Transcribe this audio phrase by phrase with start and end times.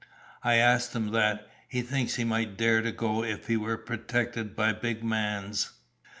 [0.43, 1.47] "I asked him that.
[1.67, 5.73] He thinks he might dare to go if he were protected by 'big mans.'"